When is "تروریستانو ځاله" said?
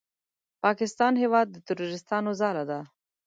1.67-2.63